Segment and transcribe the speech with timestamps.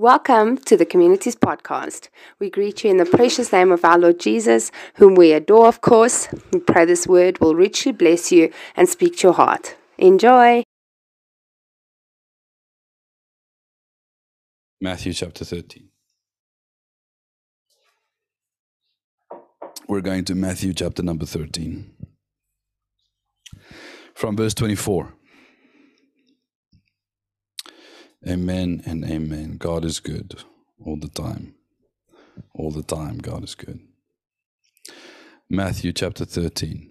[0.00, 2.08] Welcome to the Communities Podcast.
[2.38, 5.82] We greet you in the precious name of our Lord Jesus, whom we adore, of
[5.82, 6.26] course.
[6.54, 9.76] We pray this word will richly bless you and speak to your heart.
[9.98, 10.62] Enjoy.
[14.80, 15.90] Matthew chapter 13.
[19.86, 21.92] We're going to Matthew chapter number 13.
[24.14, 25.12] From verse 24.
[28.28, 29.56] Amen and amen.
[29.58, 30.42] God is good
[30.84, 31.54] all the time.
[32.54, 33.80] All the time, God is good.
[35.48, 36.90] Matthew chapter 13.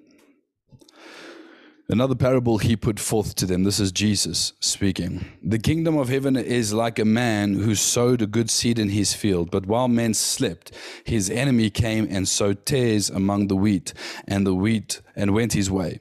[1.87, 3.63] Another parable he put forth to them.
[3.63, 5.25] This is Jesus speaking.
[5.43, 9.13] The kingdom of heaven is like a man who sowed a good seed in his
[9.13, 10.71] field, but while men slept,
[11.03, 13.93] his enemy came and sowed tares among the wheat,
[14.27, 15.99] and the wheat and went his way.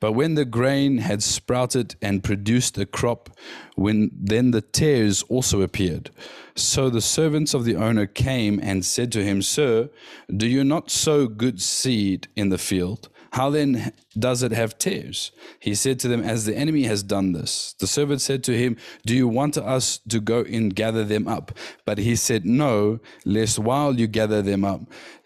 [0.00, 3.30] But when the grain had sprouted and produced a crop,
[3.76, 6.10] when then the tares also appeared.
[6.54, 9.90] So the servants of the owner came and said to him, Sir,
[10.34, 13.08] do you not sow good seed in the field?
[13.32, 15.32] How then does it have tares?
[15.60, 17.74] He said to them, As the enemy has done this.
[17.78, 21.52] The servant said to him, Do you want us to go and gather them up?
[21.84, 24.80] But he said, No, lest while you gather them up,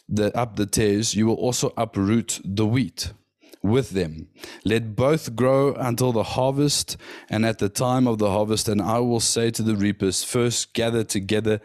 [0.09, 3.13] the, up the tares, you will also uproot the wheat
[3.63, 4.29] with them.
[4.65, 6.97] Let both grow until the harvest,
[7.29, 10.75] and at the time of the harvest, and I will say to the reapers, First
[10.75, 11.61] gather together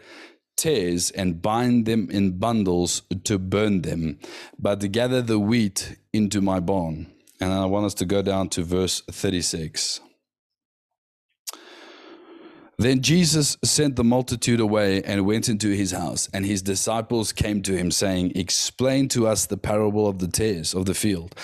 [0.56, 4.18] tares and bind them in bundles to burn them,
[4.58, 7.06] but gather the wheat into my barn.
[7.40, 10.00] And I want us to go down to verse 36.
[12.80, 17.60] Then Jesus sent the multitude away and went into his house, and his disciples came
[17.62, 21.34] to him, saying, Explain to us the parable of the tares of the field.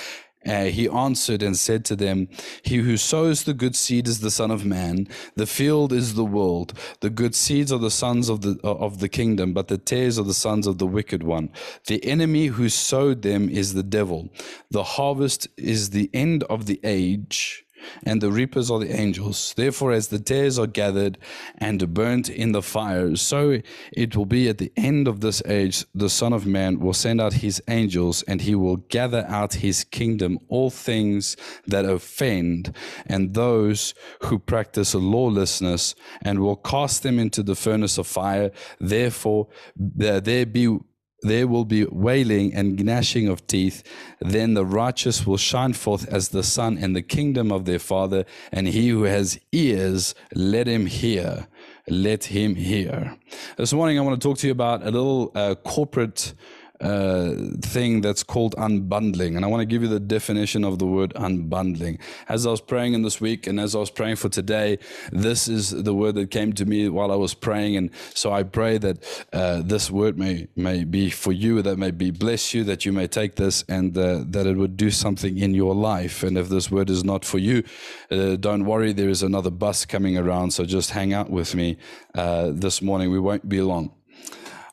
[0.46, 2.28] Uh, he answered and said to them,
[2.62, 5.08] He who sows the good seed is the Son of Man.
[5.36, 6.72] The field is the world.
[7.00, 10.24] The good seeds are the sons of the of the kingdom, but the tares are
[10.24, 11.50] the sons of the wicked one.
[11.86, 14.28] The enemy who sowed them is the devil.
[14.70, 17.63] The harvest is the end of the age
[18.02, 19.54] and the reapers are the angels.
[19.56, 21.18] Therefore, as the tares are gathered
[21.58, 23.60] and burnt in the fire, so
[23.92, 25.84] it will be at the end of this age.
[25.94, 29.84] The Son of Man will send out his angels, and he will gather out his
[29.84, 31.36] kingdom all things
[31.66, 32.74] that offend
[33.06, 38.50] and those who practice lawlessness, and will cast them into the furnace of fire.
[38.80, 40.78] Therefore, there be
[41.24, 43.82] there will be wailing and gnashing of teeth.
[44.20, 48.24] Then the righteous will shine forth as the sun in the kingdom of their Father.
[48.52, 51.48] And he who has ears, let him hear.
[51.88, 53.16] Let him hear.
[53.56, 56.34] This morning, I want to talk to you about a little uh, corporate
[56.80, 59.36] uh, thing that's called unbundling.
[59.36, 62.00] And I want to give you the definition of the word unbundling.
[62.28, 64.78] As I was praying in this week and as I was praying for today,
[65.12, 67.76] this is the word that came to me while I was praying.
[67.76, 71.90] And so I pray that uh, this word may, may be for you, that may
[71.90, 75.38] be bless you, that you may take this and uh, that it would do something
[75.38, 76.22] in your life.
[76.22, 77.62] And if this word is not for you,
[78.10, 80.52] uh, don't worry, there is another bus coming around.
[80.52, 81.78] So just hang out with me
[82.14, 83.10] uh, this morning.
[83.10, 83.92] We won't be long.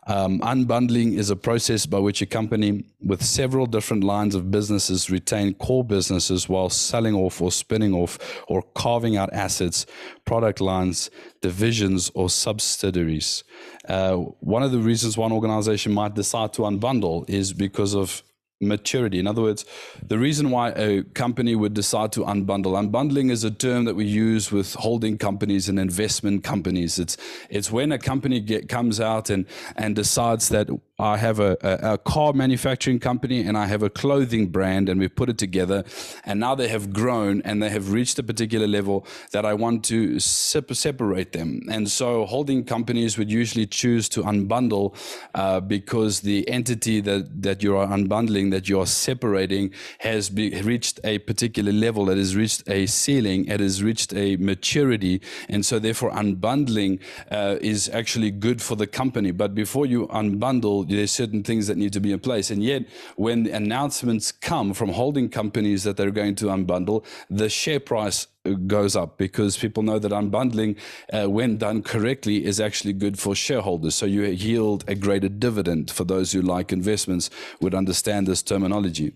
[0.07, 5.11] Um, unbundling is a process by which a company with several different lines of businesses
[5.11, 8.17] retain core businesses while selling off or spinning off
[8.47, 9.85] or carving out assets,
[10.25, 13.43] product lines, divisions, or subsidiaries.
[13.87, 18.23] Uh, one of the reasons one organization might decide to unbundle is because of
[18.61, 19.19] maturity.
[19.19, 19.65] In other words,
[20.07, 24.05] the reason why a company would decide to unbundle, unbundling is a term that we
[24.05, 26.99] use with holding companies and investment companies.
[26.99, 27.17] It's
[27.49, 29.45] it's when a company get, comes out and
[29.75, 30.69] and decides that
[31.01, 34.99] I have a, a, a, car manufacturing company and I have a clothing brand, and
[34.99, 35.83] we've put it together.
[36.25, 39.83] And now they have grown and they have reached a particular level that I want
[39.85, 41.61] to separate them.
[41.71, 44.95] And so, holding companies would usually choose to unbundle
[45.33, 50.61] uh, because the entity that, that you are unbundling, that you are separating, has be,
[50.61, 55.21] reached a particular level, it has reached a ceiling, it has reached a maturity.
[55.49, 56.99] And so, therefore, unbundling
[57.31, 59.31] uh, is actually good for the company.
[59.31, 62.51] But before you unbundle, there's certain things that need to be in place.
[62.51, 67.79] And yet, when announcements come from holding companies that they're going to unbundle, the share
[67.79, 68.27] price
[68.67, 70.75] goes up because people know that unbundling,
[71.13, 73.95] uh, when done correctly, is actually good for shareholders.
[73.95, 77.29] So you yield a greater dividend for those who like investments
[77.59, 79.13] would understand this terminology.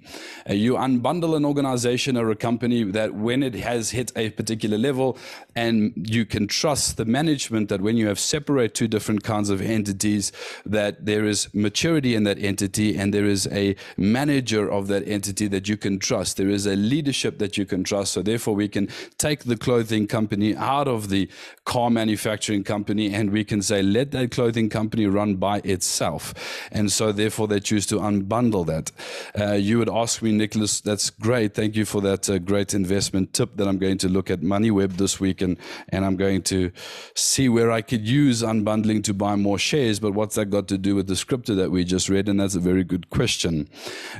[0.47, 4.77] Uh, you unbundle an organization or a company that when it has hit a particular
[4.77, 5.17] level,
[5.55, 9.61] and you can trust the management that when you have separate two different kinds of
[9.61, 10.31] entities,
[10.65, 15.47] that there is maturity in that entity and there is a manager of that entity
[15.47, 16.37] that you can trust.
[16.37, 18.13] There is a leadership that you can trust.
[18.13, 21.29] So therefore, we can take the clothing company out of the
[21.65, 26.33] car manufacturing company and we can say, let that clothing company run by itself.
[26.71, 28.91] And so, therefore, they choose to unbundle that.
[29.39, 31.53] Uh, you would ask me, Nicholas, that's great.
[31.53, 34.97] Thank you for that uh, great investment tip that I'm going to look at MoneyWeb
[34.97, 35.57] this week and,
[35.89, 36.71] and I'm going to
[37.15, 39.99] see where I could use unbundling to buy more shares.
[39.99, 42.29] But what's that got to do with the scripture that we just read?
[42.29, 43.69] And that's a very good question.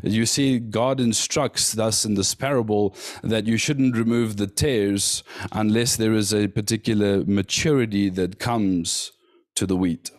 [0.04, 4.48] You see, God instructs us in this parable that you shouldn't remove the
[4.86, 9.12] tares unless there is a particular maturity that comes
[9.56, 10.12] to the wheat.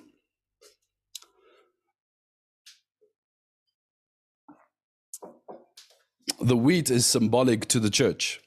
[6.40, 8.40] The wheat is symbolic to the church.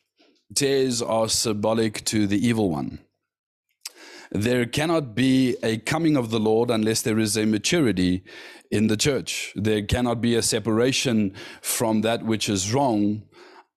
[0.56, 3.00] Tares are symbolic to the evil one.
[4.32, 8.24] There cannot be a coming of the Lord unless there is a maturity
[8.70, 9.52] in the church.
[9.56, 13.24] There cannot be a separation from that which is wrong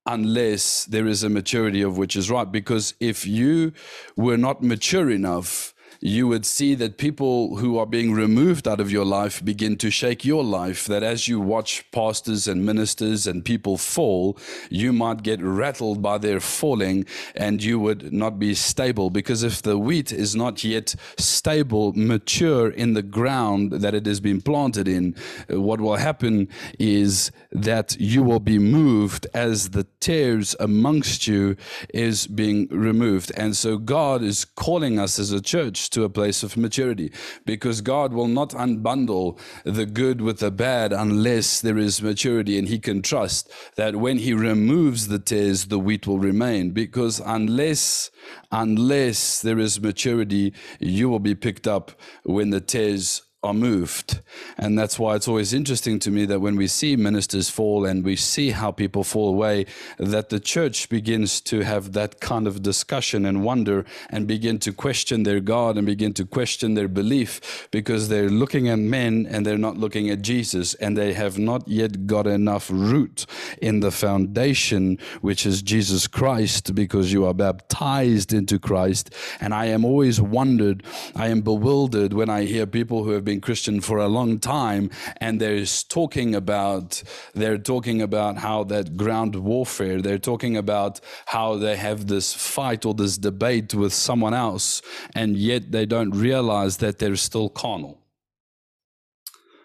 [0.07, 2.51] unless there is a maturity of which is right.
[2.51, 3.73] Because if you
[4.17, 5.72] were not mature enough,
[6.03, 9.89] you would see that people who are being removed out of your life begin to
[9.89, 10.85] shake your life.
[10.87, 14.37] That as you watch pastors and ministers and people fall,
[14.69, 17.07] you might get rattled by their falling
[17.37, 19.11] and you would not be stable.
[19.11, 24.19] Because if the wheat is not yet stable, mature in the ground that it has
[24.19, 25.15] been planted in,
[25.49, 26.49] what will happen
[26.81, 31.57] is that you will be moved as the tares amongst you
[31.95, 33.31] is being removed.
[33.37, 37.13] And so God is calling us as a church to a place of maturity.
[37.45, 42.69] Because God will not unbundle the good with the bad unless there is maturity and
[42.69, 46.71] he can trust that when he removes the tares the wheat will remain.
[46.71, 48.11] Because unless
[48.51, 51.93] unless there is maturity you will be picked up
[52.25, 54.21] when the tares are moved.
[54.57, 58.05] And that's why it's always interesting to me that when we see ministers fall and
[58.05, 59.67] we see how people fall away,
[59.99, 64.73] that the church begins to have that kind of discussion and wonder and begin to
[64.73, 69.45] question their God and begin to question their belief because they're looking at men and
[69.45, 73.27] they're not looking at Jesus and they have not yet got enough root
[73.61, 79.13] in the foundation, which is Jesus Christ, because you are baptized into Christ.
[79.41, 80.85] And I am always wondered,
[81.17, 84.39] I am bewildered when I hear people who have been been Christian for a long
[84.39, 87.03] time, and they're talking about
[87.35, 89.99] they're talking about how that ground warfare.
[90.03, 94.83] They're talking about how they have this fight or this debate with someone else,
[95.15, 97.95] and yet they don't realize that they're still carnal.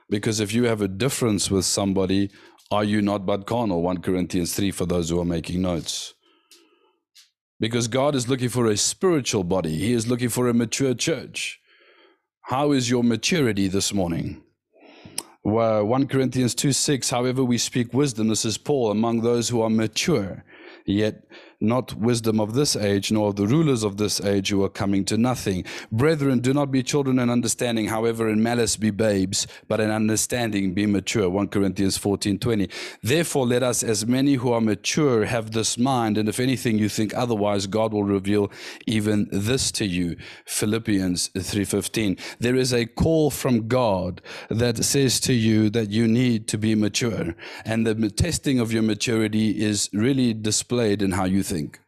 [0.09, 2.29] Because if you have a difference with somebody,
[2.71, 3.81] are you not but carnal?
[3.81, 6.13] 1 Corinthians 3 for those who are making notes.
[7.59, 11.59] Because God is looking for a spiritual body, He is looking for a mature church.
[12.47, 14.41] How is your maturity this morning?
[15.43, 19.61] Well, 1 Corinthians 2 6, however, we speak wisdom, this is Paul, among those who
[19.61, 20.45] are mature,
[20.85, 21.25] yet
[21.59, 25.03] not wisdom of this age, nor of the rulers of this age who are coming
[25.05, 25.65] to nothing.
[25.91, 30.73] Brethren, do not be children in understanding, however, in malice be babes, but in understanding
[30.73, 31.29] be mature.
[31.29, 32.69] 1 Corinthians 14 20.
[33.01, 36.89] Therefore, let us, as many who are mature, have this mind, and if anything you
[36.89, 38.51] think otherwise, God will reveal
[38.85, 40.15] even this to you.
[40.45, 42.17] Philippians 3:15.
[42.39, 46.75] There is a call from God that says to you that you need to be
[46.75, 51.79] mature, and the testing of your maturity is really displayed in how you think.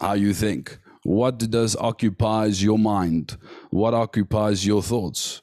[0.00, 0.78] How you think.
[1.04, 3.36] What does occupies your mind?
[3.70, 5.42] What occupies your thoughts?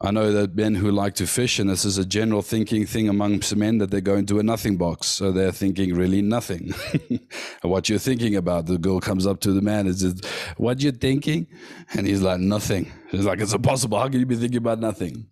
[0.00, 3.08] I know that men who like to fish, and this is a general thinking thing
[3.08, 5.08] amongst men, that they go into a nothing box.
[5.08, 6.72] So they're thinking really nothing.
[7.62, 8.66] what you're thinking about.
[8.66, 10.20] The girl comes up to the man and says,
[10.56, 11.48] What you're thinking?
[11.94, 12.92] And he's like, Nothing.
[13.10, 13.98] He's like, It's impossible.
[13.98, 15.26] How can you be thinking about nothing?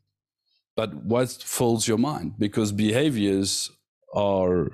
[0.74, 2.34] But what fills your mind?
[2.36, 3.70] Because behaviors
[4.12, 4.70] are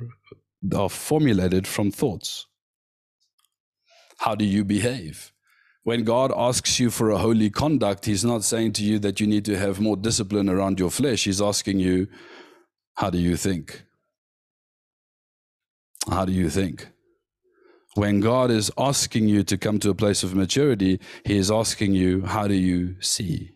[0.75, 2.47] are formulated from thoughts.
[4.19, 5.33] How do you behave?
[5.85, 9.27] When God asks you for a holy conduct, He's not saying to you that you
[9.27, 11.25] need to have more discipline around your flesh.
[11.25, 12.07] He's asking you,
[12.95, 13.85] How do you think?
[16.09, 16.89] How do you think?
[17.95, 21.95] When God is asking you to come to a place of maturity, He is asking
[21.95, 23.51] you, How do you see?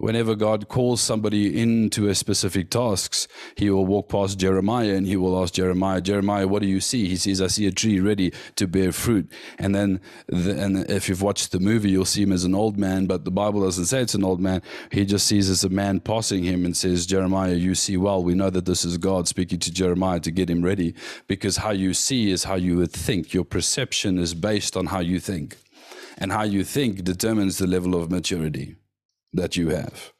[0.00, 5.14] Whenever God calls somebody into a specific tasks, he will walk past Jeremiah and he
[5.14, 7.06] will ask Jeremiah, Jeremiah, what do you see?
[7.06, 9.30] He says, I see a tree ready to bear fruit.
[9.58, 12.78] And then, the, and if you've watched the movie, you'll see him as an old
[12.78, 14.62] man, but the Bible doesn't say it's an old man.
[14.90, 18.24] He just sees as a man passing him and says, Jeremiah, you see well.
[18.24, 20.94] We know that this is God speaking to Jeremiah to get him ready
[21.26, 23.34] because how you see is how you would think.
[23.34, 25.58] Your perception is based on how you think.
[26.16, 28.76] And how you think determines the level of maturity
[29.32, 30.12] that you have.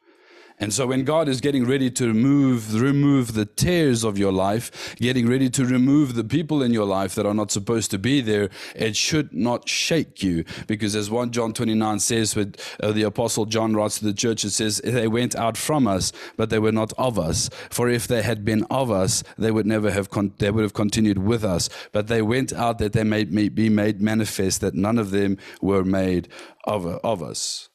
[0.62, 4.94] And so when God is getting ready to remove remove the tares of your life,
[4.96, 8.20] getting ready to remove the people in your life that are not supposed to be
[8.20, 10.44] there, it should not shake you.
[10.66, 14.44] Because as 1 John 29 says with uh, the apostle John writes to the church
[14.44, 17.48] it says they went out from us but they were not of us.
[17.70, 21.18] For if they had been of us they would never have they would have continued
[21.18, 21.70] with us.
[21.90, 25.84] But they went out that they may be made manifest that none of them were
[25.84, 26.28] made
[26.64, 27.69] of, of us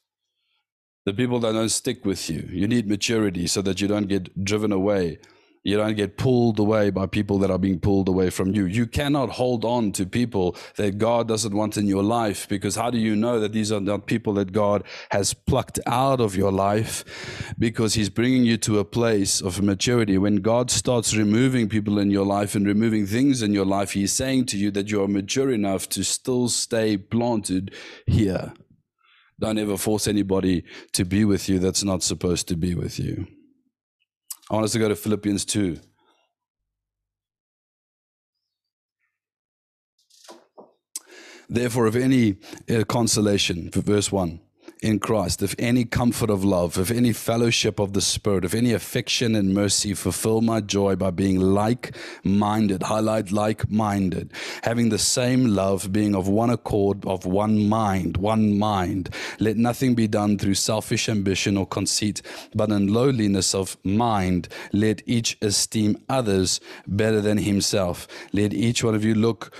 [1.06, 2.48] the people that don't stick with you.
[2.52, 5.20] You need maturity so that you don't get driven away.
[5.66, 8.66] You don't get pulled away by people that are being pulled away from you.
[8.68, 12.92] You cannot hold on to people that God doesn't want in your life because how
[12.92, 16.52] do you know that these are not people that God has plucked out of your
[16.52, 17.56] life?
[17.58, 20.20] Because He's bringing you to a place of maturity.
[20.20, 24.14] When God starts removing people in your life and removing things in your life, He's
[24.14, 27.74] saying to you that you are mature enough to still stay planted
[28.06, 28.54] here.
[29.40, 30.64] Don't ever force anybody
[30.94, 33.28] to be with you that's not supposed to be with you.
[34.50, 35.80] I want us to go to Philippians 2.
[41.50, 42.38] Therefore, if any
[42.70, 44.40] uh, consolation, verse 1,
[44.82, 48.74] in Christ, if any comfort of love, if any fellowship of the Spirit, if any
[48.74, 54.32] affection and mercy, fulfill my joy by being like minded, highlight like minded,
[54.64, 59.10] having the same love, being of one accord, of one mind, one mind.
[59.40, 62.22] Let nothing be done through selfish ambition or conceit,
[62.54, 68.08] but in lowliness of mind, let each esteem others better than himself.
[68.34, 69.56] Let each one of you look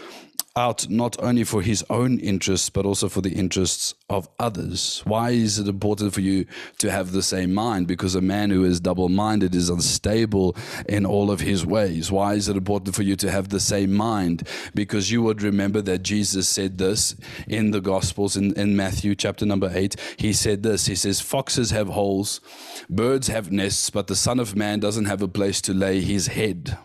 [0.58, 5.02] out not only for his own interests, but also for the interests of others.
[5.04, 6.46] Why is it important for you
[6.78, 7.88] to have the same mind?
[7.88, 10.56] Because a man who is double minded is unstable
[10.88, 12.10] in all of his ways.
[12.10, 14.48] Why is it important for you to have the same mind?
[14.74, 17.16] Because you would remember that Jesus said this
[17.50, 19.98] in the Gospels in, in Matthew chapter number eight.
[20.18, 22.40] He said this He says, Foxes have holes,
[22.90, 26.28] birds have nests, but the Son of Man doesn't have a place to lay his
[26.28, 26.78] head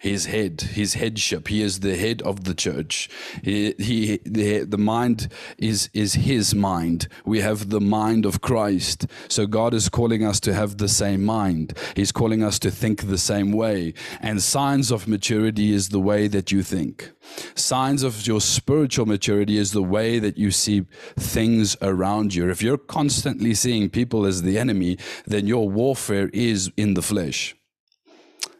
[0.00, 1.48] his head, his headship.
[1.48, 3.10] He is the head of the church.
[3.44, 5.28] He, he the, the mind
[5.58, 7.06] is, is his mind.
[7.26, 9.06] We have the mind of Christ.
[9.28, 11.76] So God is calling us to have the same mind.
[11.94, 13.92] He's calling us to think the same way.
[14.20, 17.12] And signs of maturity is the way that you think.
[17.54, 20.86] Signs of your spiritual maturity is the way that you see
[21.18, 22.48] things around you.
[22.48, 27.54] If you're constantly seeing people as the enemy, then your warfare is in the flesh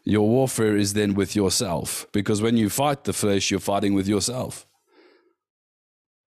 [0.05, 2.07] your warfare is then with yourself.
[2.13, 4.67] Because when you fight the flesh, you're fighting with yourself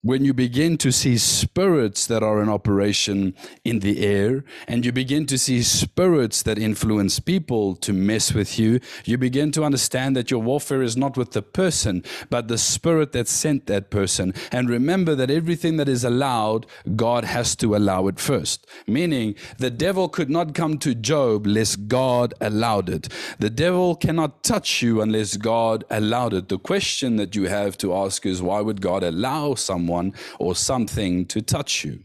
[0.04, 3.34] when you begin to see spirits that are in operation
[3.64, 8.60] in the air, and you begin to see spirits that influence people to mess with
[8.60, 12.58] you, you begin to understand that your warfare is not with the person, but the
[12.58, 14.34] spirit that sent that person.
[14.52, 16.66] And remember that everything that is allowed,
[16.98, 18.68] God has to allow it first.
[18.86, 23.08] Meaning, the devil could not come to Job unless God allowed it.
[23.40, 26.50] The devil cannot touch you unless God allowed it.
[26.50, 29.93] The question that you have to ask is why would God allow someone?
[29.94, 32.00] Someone or something to touch you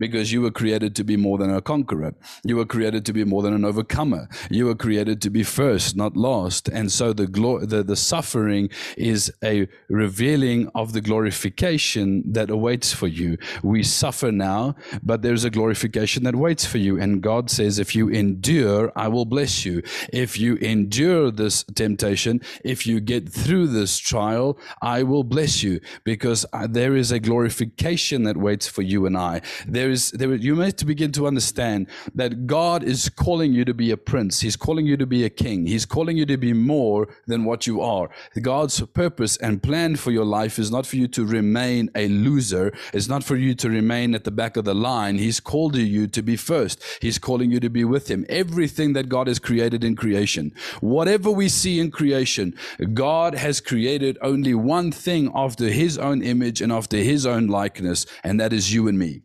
[0.00, 2.14] because you were created to be more than a conqueror.
[2.42, 4.28] You were created to be more than an overcomer.
[4.50, 6.68] You were created to be first, not last.
[6.68, 12.92] And so the, glo- the, the suffering is a revealing of the glorification that awaits
[12.92, 13.36] for you.
[13.62, 16.98] We suffer now, but there's a glorification that waits for you.
[16.98, 19.82] And God says, if you endure, I will bless you.
[20.12, 25.80] If you endure this temptation, if you get through this trial, I will bless you
[26.04, 29.42] because uh, there is a glorification that waits for you and I.
[29.66, 33.74] There there is there you must begin to understand that God is calling you to
[33.74, 34.40] be a prince.
[34.40, 35.66] He's calling you to be a king.
[35.66, 38.08] He's calling you to be more than what you are.
[38.40, 42.72] God's purpose and plan for your life is not for you to remain a loser.
[42.92, 45.18] It's not for you to remain at the back of the line.
[45.18, 46.82] He's called you to be first.
[47.00, 48.24] He's calling you to be with him.
[48.28, 52.54] Everything that God has created in creation, whatever we see in creation,
[52.94, 58.06] God has created only one thing after his own image and after his own likeness,
[58.22, 59.22] and that is you and me.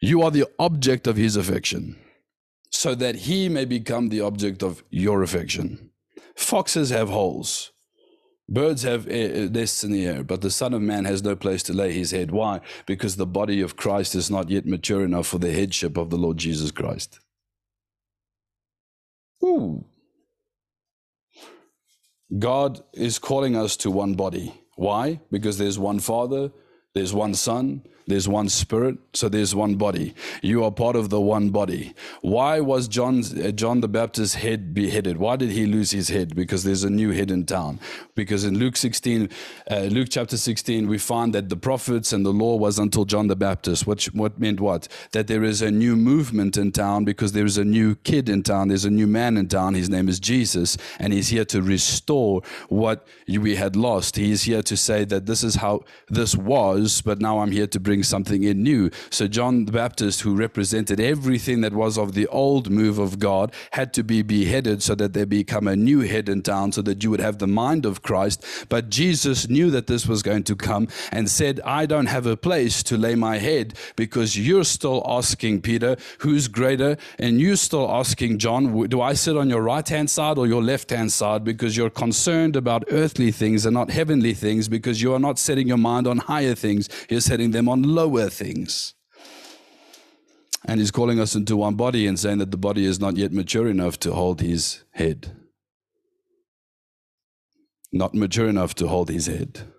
[0.00, 1.96] You are the object of his affection,
[2.70, 5.90] so that he may become the object of your affection.
[6.36, 7.72] Foxes have holes.
[8.48, 11.36] Birds have eh, eh, nests in the air, but the Son of Man has no
[11.36, 12.32] place to lay his head.
[12.32, 12.60] Why?
[12.86, 16.18] Because the body of Christ is not yet mature enough for the headship of the
[16.18, 17.20] Lord Jesus Christ.
[19.44, 19.84] Ooh.
[22.38, 24.54] God is calling us to one body.
[24.76, 25.20] Why?
[25.30, 26.50] Because there's one Father,
[26.94, 30.14] There's one Son, there's one Spirit, so there's one body.
[30.42, 31.94] You are part of the one body.
[32.20, 35.16] Why was John's, uh, John the Baptist's head beheaded?
[35.16, 36.34] Why did he lose his head?
[36.34, 37.80] Because there's a new head in town.
[38.14, 39.28] Because in Luke 16,
[39.70, 43.28] uh, Luke chapter 16, we find that the prophets and the law was until John
[43.28, 43.86] the Baptist.
[43.86, 44.88] Which what meant what?
[45.12, 48.42] That there is a new movement in town because there is a new kid in
[48.42, 48.68] town.
[48.68, 49.74] There's a new man in town.
[49.74, 54.16] His name is Jesus, and he's here to restore what we had lost.
[54.16, 57.66] He is here to say that this is how this was, but now I'm here
[57.68, 58.90] to bring something in new.
[59.10, 63.52] So John the Baptist, who represented everything that was of the old move of God,
[63.72, 67.02] had to be beheaded so that there become a new head in town, so that
[67.02, 68.44] you would have the mind of Christ.
[68.68, 72.36] But Jesus knew that this was going to come and said, I don't have a
[72.36, 76.96] place to lay my head because you're still asking Peter, who's greater?
[77.18, 80.62] And you're still asking John, do I sit on your right hand side or your
[80.62, 81.44] left hand side?
[81.44, 85.68] Because you're concerned about earthly things and not heavenly things because you are not setting
[85.68, 88.94] your mind on higher things, you're setting them on lower things.
[90.66, 93.32] And he's calling us into one body and saying that the body is not yet
[93.32, 95.36] mature enough to hold his head.
[97.92, 99.69] Not mature enough to hold his head.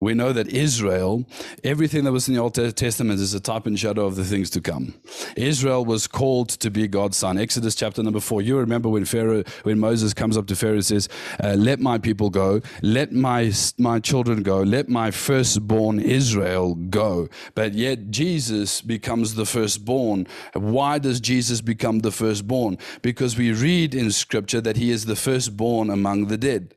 [0.00, 1.24] We know that Israel,
[1.64, 4.48] everything that was in the Old Testament is a type and shadow of the things
[4.50, 4.94] to come.
[5.36, 7.36] Israel was called to be God's son.
[7.36, 8.40] Exodus chapter number four.
[8.40, 11.08] You remember when Pharaoh, when Moses comes up to Pharaoh and says,
[11.42, 12.60] uh, "Let my people go.
[12.80, 14.62] Let my my children go.
[14.62, 20.28] Let my firstborn Israel go." But yet Jesus becomes the firstborn.
[20.54, 22.78] Why does Jesus become the firstborn?
[23.02, 26.74] Because we read in Scripture that he is the firstborn among the dead.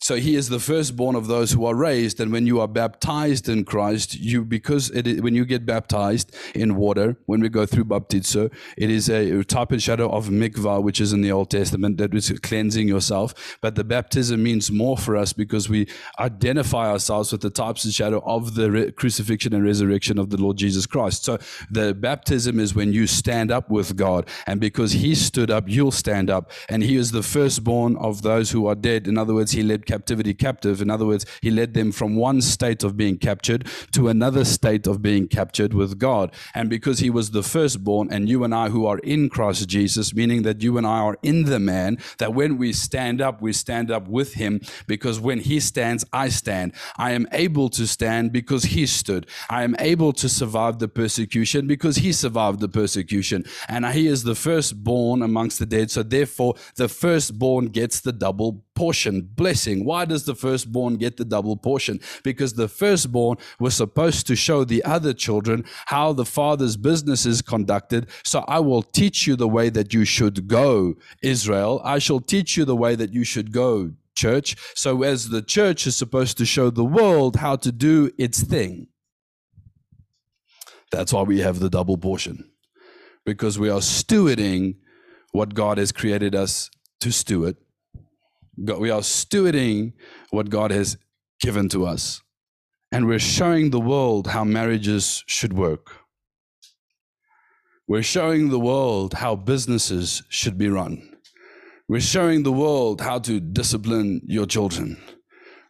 [0.00, 2.20] So he is the firstborn of those who are raised.
[2.20, 6.76] And when you are baptized in Christ, you because it, when you get baptized in
[6.76, 11.00] water, when we go through baptizo, it is a type and shadow of mikvah, which
[11.00, 13.58] is in the Old Testament, that is cleansing yourself.
[13.60, 15.88] But the baptism means more for us because we
[16.20, 20.58] identify ourselves with the types and shadow of the crucifixion and resurrection of the Lord
[20.58, 21.24] Jesus Christ.
[21.24, 21.38] So
[21.70, 25.90] the baptism is when you stand up with God, and because He stood up, you'll
[25.90, 29.08] stand up, and He is the firstborn of those who are dead.
[29.08, 30.80] In other words, He led captivity captive.
[30.80, 34.86] In other words, he led them from one state of being captured to another state
[34.86, 36.32] of being captured with God.
[36.54, 40.14] And because he was the firstborn, and you and I who are in Christ Jesus,
[40.14, 43.52] meaning that you and I are in the man, that when we stand up, we
[43.52, 46.74] stand up with him because when he stands, I stand.
[46.96, 49.26] I am able to stand because he stood.
[49.48, 53.44] I am able to survive the persecution because he survived the persecution.
[53.68, 55.90] And he is the firstborn amongst the dead.
[55.90, 59.84] So therefore, the firstborn gets the double portion, blessing.
[59.84, 61.98] Why does the firstborn get the double portion?
[62.22, 67.42] Because the firstborn was supposed to show the other children how the father's business is
[67.42, 68.08] conducted.
[68.22, 71.80] So I will teach you the way that you should go, Israel.
[71.82, 74.54] I shall teach you the way that you should go, church.
[74.76, 78.86] So as the church is supposed to show the world how to do its thing.
[80.92, 82.48] That's why we have the double portion.
[83.26, 84.76] Because we are stewarding
[85.32, 87.56] what God has created us to steward
[88.64, 89.92] God, we are stewarding
[90.30, 90.96] what God has
[91.40, 92.22] given to us.
[92.90, 95.92] And we're showing the world how marriages should work.
[97.86, 101.16] We're showing the world how businesses should be run.
[101.88, 104.98] We're showing the world how to discipline your children.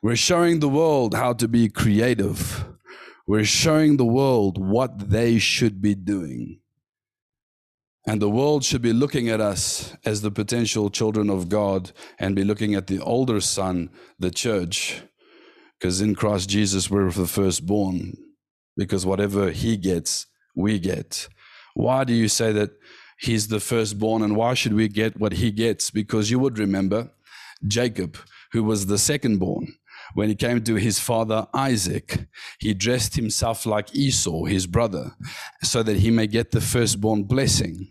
[0.02, 2.64] We're showing the world how to be creative.
[3.26, 6.60] We're showing the world what they should be doing.
[8.08, 12.34] And the world should be looking at us as the potential children of God and
[12.34, 15.02] be looking at the older son, the church.
[15.78, 18.16] Because in Christ Jesus, we're the firstborn.
[18.78, 20.24] Because whatever he gets,
[20.56, 21.28] we get.
[21.74, 22.70] Why do you say that
[23.20, 25.90] he's the firstborn and why should we get what he gets?
[25.90, 27.10] Because you would remember
[27.66, 28.16] Jacob,
[28.52, 29.72] who was the secondborn.
[30.14, 32.26] When he came to his father Isaac,
[32.58, 35.12] he dressed himself like Esau, his brother,
[35.62, 37.90] so that he may get the firstborn blessing.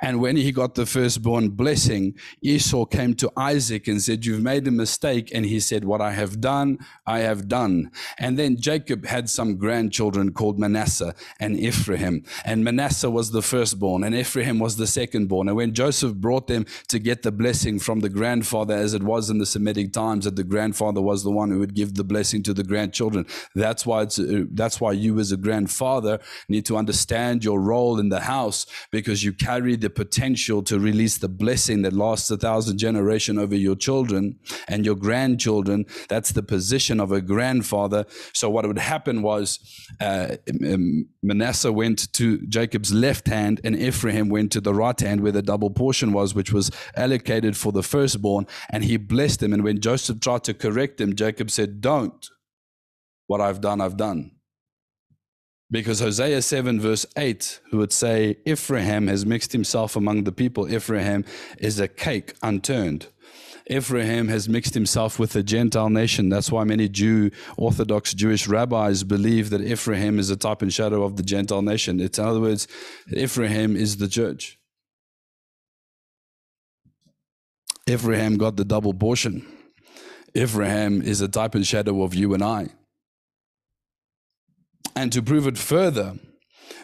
[0.00, 4.66] And when he got the firstborn blessing, Esau came to Isaac and said, You've made
[4.68, 5.30] a mistake.
[5.34, 7.90] And he said, What I have done, I have done.
[8.18, 12.24] And then Jacob had some grandchildren called Manasseh and Ephraim.
[12.44, 15.48] And Manasseh was the firstborn, and Ephraim was the secondborn.
[15.48, 19.30] And when Joseph brought them to get the blessing from the grandfather, as it was
[19.30, 22.42] in the Semitic times, that the grandfather was the one who would give the blessing
[22.44, 23.26] to the grandchildren.
[23.54, 27.98] That's why it's, uh, that's why you as a grandfather need to understand your role
[27.98, 32.36] in the house because you carry the potential to release the blessing that lasts a
[32.36, 35.86] thousand generation over your children and your grandchildren.
[36.08, 38.04] That's the position of a grandfather.
[38.32, 39.58] So what would happen was
[40.00, 40.36] uh,
[41.22, 45.42] Manasseh went to Jacob's left hand and Ephraim went to the right hand where the
[45.42, 48.46] double portion was, which was allocated for the firstborn.
[48.70, 49.52] And he blessed him.
[49.52, 52.28] And when Joseph tried to correct him, Jacob said, don't
[53.26, 54.35] What I've done, I've done.
[55.70, 60.72] Because Hosea 7, verse 8 who would say, Ephraim has mixed himself among the people.
[60.72, 61.24] Ephraim
[61.58, 63.08] is a cake unturned.
[63.68, 66.28] Ephraim has mixed himself with the Gentile nation.
[66.28, 71.02] That's why many Jew, Orthodox Jewish rabbis believe that Ephraim is a type and shadow
[71.02, 72.00] of the Gentile nation.
[72.00, 72.68] It's, in other words,
[73.12, 74.58] Ephraim is the church.
[77.88, 79.44] Ephraim got the double portion.
[80.34, 82.68] Ephraim is a type and shadow of you and I.
[84.96, 86.14] And to prove it further,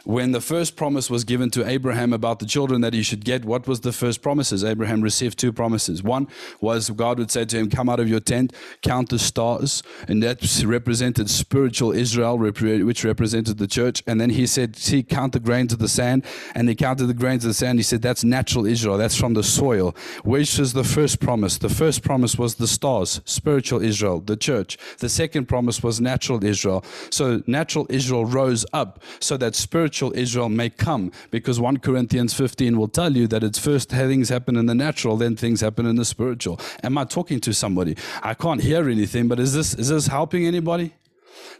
[0.04, 3.44] when the first promise was given to Abraham about the children that he should get,
[3.44, 4.64] what was the first promises?
[4.64, 6.02] Abraham received two promises.
[6.02, 6.28] One
[6.60, 9.82] was God would say to him, Come out of your tent, count the stars.
[10.08, 14.02] And that represented spiritual Israel, which represented the church.
[14.06, 16.24] And then he said, See, count the grains of the sand.
[16.54, 17.78] And he counted the grains of the sand.
[17.78, 18.98] He said, That's natural Israel.
[18.98, 19.94] That's from the soil.
[20.24, 21.58] Which was the first promise?
[21.58, 24.78] The first promise was the stars, spiritual Israel, the church.
[24.98, 26.84] The second promise was natural Israel.
[27.10, 29.54] So natural Israel rose up so that
[29.92, 34.30] spiritual Israel may come because 1 Corinthians 15 will tell you that it's first things
[34.30, 36.58] happen in the natural, then things happen in the spiritual.
[36.82, 37.96] Am I talking to somebody?
[38.22, 40.94] I can't hear anything, but is this, is this helping anybody?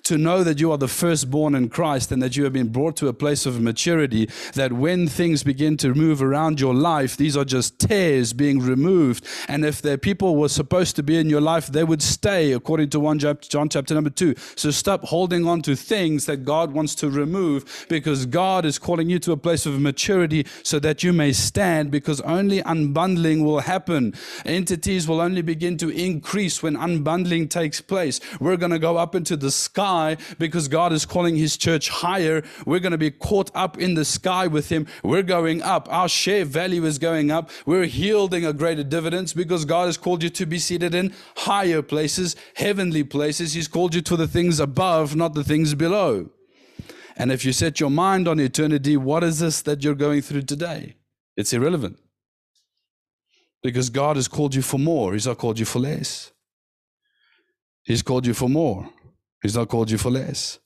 [0.04, 2.96] To know that you are the firstborn in Christ and that you have been brought
[2.96, 7.36] to a place of maturity, that when things begin to move around your life, these
[7.36, 9.24] are just tares being removed.
[9.48, 12.90] And if the people were supposed to be in your life, they would stay, according
[12.90, 14.34] to 1 John chapter number 2.
[14.56, 19.08] So stop holding on to things that God wants to remove because God is calling
[19.08, 23.60] you to a place of maturity so that you may stand because only unbundling will
[23.60, 24.14] happen.
[24.44, 28.20] Entities will only begin to increase when unbundling takes place.
[28.40, 32.42] We're going to go up into the sky because God is calling his church higher.
[32.66, 34.86] We're going to be caught up in the sky with him.
[35.02, 35.88] We're going up.
[35.90, 37.50] Our share value is going up.
[37.64, 41.82] We're yielding a greater dividends because God has called you to be seated in higher
[41.82, 43.54] places, heavenly places.
[43.54, 46.30] He's called you to the things above, not the things below.
[47.16, 50.42] And if you set your mind on eternity, what is this that you're going through
[50.42, 50.96] today?
[51.36, 51.98] It's irrelevant.
[53.62, 55.12] Because God has called you for more.
[55.12, 56.32] He's not called you for less.
[57.84, 58.88] He's called you for more.
[59.42, 60.60] He's not called you for less.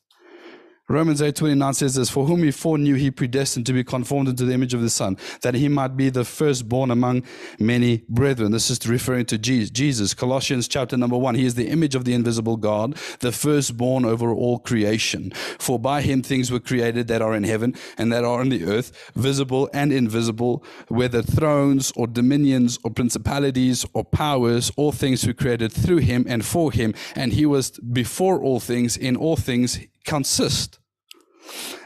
[0.88, 4.52] Romans 8:29 says this, For whom he foreknew, he predestined to be conformed into the
[4.52, 7.24] image of the Son, that he might be the firstborn among
[7.58, 8.52] many brethren.
[8.52, 10.14] This is referring to Jesus.
[10.14, 14.30] Colossians chapter number 1, he is the image of the invisible God, the firstborn over
[14.30, 15.32] all creation.
[15.58, 18.64] For by him things were created that are in heaven and that are on the
[18.64, 25.32] earth, visible and invisible, whether thrones or dominions or principalities or powers, all things were
[25.32, 29.80] created through him and for him, and he was before all things, in all things
[30.06, 30.78] consist.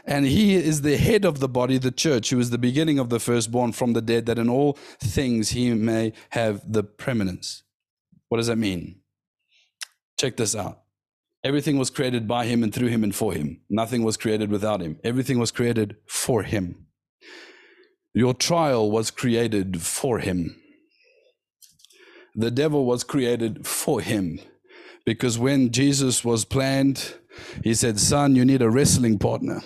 [0.05, 3.09] And he is the head of the body, the church, who is the beginning of
[3.09, 7.63] the firstborn from the dead, that in all things he may have the preeminence.
[8.29, 9.01] What does that mean?
[10.19, 10.81] Check this out.
[11.43, 13.61] Everything was created by him and through him and for him.
[13.69, 14.99] Nothing was created without him.
[15.03, 16.87] Everything was created for him.
[18.13, 20.55] Your trial was created for him.
[22.35, 24.39] The devil was created for him.
[25.05, 27.15] Because when Jesus was planned,
[27.63, 29.61] he said, Son, you need a wrestling partner.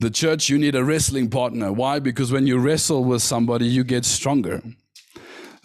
[0.00, 1.72] The church, you need a wrestling partner.
[1.72, 1.98] Why?
[1.98, 4.62] Because when you wrestle with somebody, you get stronger.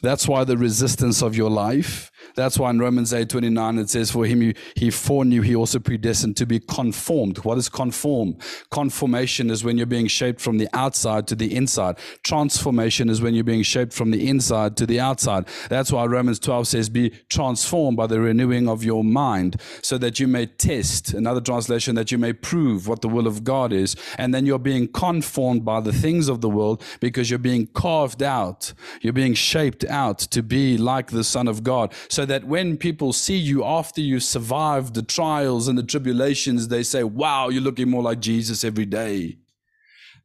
[0.01, 4.11] That's why the resistance of your life that's why in Romans 8 29 it says,
[4.11, 7.39] For him he, foreknew, he also predestined to be conformed.
[7.39, 8.37] What is conform?
[8.69, 11.97] Conformation is when you're being shaped from the outside to the inside.
[12.23, 15.47] Transformation is when you're being shaped from the inside to the outside.
[15.69, 20.19] That's why Romans 12 says, Be transformed by the renewing of your mind, so that
[20.19, 23.95] you may test, another translation, that you may prove what the will of God is.
[24.17, 28.21] And then you're being conformed by the things of the world because you're being carved
[28.21, 28.73] out.
[29.01, 31.93] You're being shaped out to be like the Son of God.
[32.09, 36.83] So that when people see you after you survive the trials and the tribulations, they
[36.83, 39.37] say, Wow, you're looking more like Jesus every day.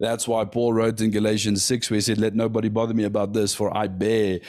[0.00, 3.34] That's why Paul wrote in Galatians 6, where he said, Let nobody bother me about
[3.34, 4.40] this, for I bear,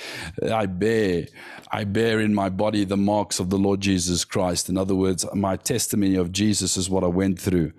[0.49, 1.27] I bear,
[1.69, 4.69] I bear in my body the marks of the Lord Jesus Christ.
[4.69, 7.73] In other words, my testimony of Jesus is what I went through.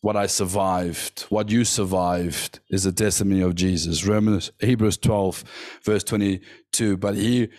[0.00, 4.06] What I survived, what you survived is a testimony of Jesus.
[4.06, 5.44] Romans, Hebrews 12,
[5.84, 6.96] verse 22.
[6.96, 7.50] But he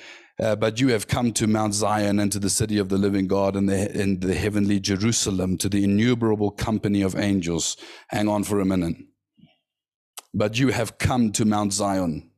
[0.41, 3.27] uh, but you have come to Mount Zion and to the city of the living
[3.27, 7.77] God and the, and the heavenly Jerusalem, to the innumerable company of angels.
[8.09, 8.97] Hang on for a minute.
[10.33, 12.31] But you have come to Mount Zion.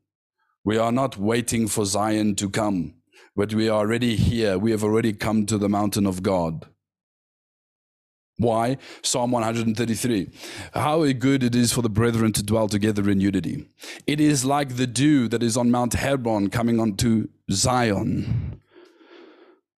[0.65, 2.95] We are not waiting for Zion to come,
[3.35, 4.57] but we are already here.
[4.57, 6.67] We have already come to the mountain of God.
[8.37, 8.77] Why?
[9.01, 10.29] Psalm 133.
[10.73, 13.65] How good it is for the brethren to dwell together in unity.
[14.05, 18.44] It is like the dew that is on Mount Hermon coming onto Zion.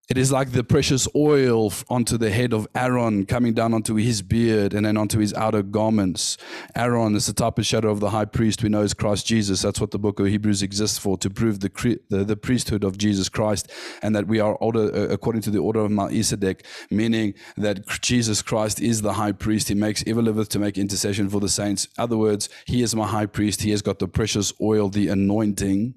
[0.08, 4.22] It is like the precious oil onto the head of Aaron, coming down onto his
[4.22, 6.36] beard and then onto his outer garments.
[6.76, 9.62] Aaron is the type of shadow of the high priest we know is Christ Jesus.
[9.62, 12.98] That's what the book of Hebrews exists for, to prove the, the, the priesthood of
[12.98, 13.68] Jesus Christ
[14.00, 18.42] and that we are order, uh, according to the order of Melchizedek, meaning that Jesus
[18.42, 19.66] Christ is the high priest.
[19.66, 21.86] He makes ever liveth to make intercession for the saints.
[21.98, 23.62] In other words, he is my high priest.
[23.62, 25.94] He has got the precious oil, the anointing,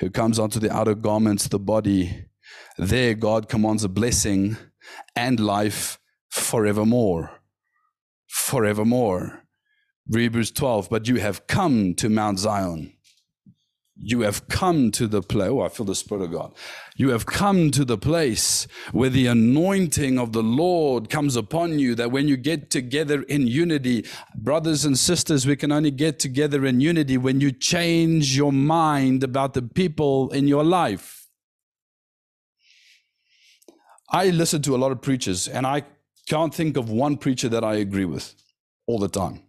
[0.00, 2.27] who comes onto the outer garments, the body
[2.78, 4.56] there, God commands a blessing
[5.14, 5.98] and life
[6.30, 7.40] forevermore.
[8.28, 9.42] Forevermore.
[10.10, 12.94] Hebrews 12, but you have come to Mount Zion.
[14.00, 15.50] You have come to the place.
[15.50, 16.54] Oh, I feel the Spirit of God.
[16.96, 21.96] You have come to the place where the anointing of the Lord comes upon you.
[21.96, 26.64] That when you get together in unity, brothers and sisters, we can only get together
[26.64, 31.17] in unity when you change your mind about the people in your life.
[34.10, 35.84] I listen to a lot of preachers, and I
[36.28, 38.34] can't think of one preacher that I agree with
[38.86, 39.42] all the time.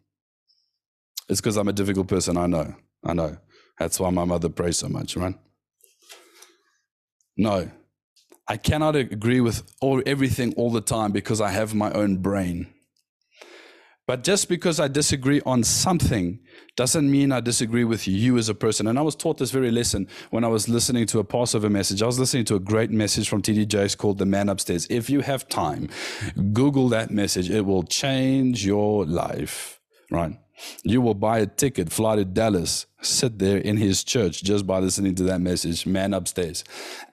[1.29, 2.37] It's because I'm a difficult person.
[2.37, 2.75] I know.
[3.03, 3.37] I know.
[3.79, 5.35] That's why my mother prays so much, right?
[7.37, 7.71] No,
[8.47, 12.67] I cannot agree with all, everything all the time because I have my own brain.
[14.09, 16.39] But just because I disagree on something
[16.75, 18.87] doesn't mean I disagree with you as a person.
[18.87, 22.01] And I was taught this very lesson when I was listening to a Passover message.
[22.01, 23.67] I was listening to a great message from T.D.
[23.67, 24.87] Jakes called The Man Upstairs.
[24.89, 25.89] If you have time,
[26.53, 27.51] Google that message.
[27.51, 30.35] It will change your life, right?
[30.83, 34.79] You will buy a ticket, fly to Dallas, sit there in his church just by
[34.79, 36.63] listening to that message, man upstairs.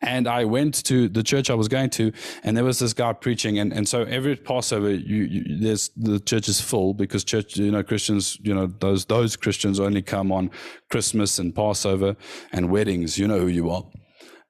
[0.03, 3.13] And I went to the church I was going to, and there was this guy
[3.13, 3.59] preaching.
[3.59, 7.71] And, and so every Passover, you, you, there's the church is full because church, you
[7.71, 10.51] know, Christians, you know, those those Christians only come on
[10.91, 12.17] Christmas and Passover
[12.53, 13.19] and weddings.
[13.19, 13.85] You know who you are.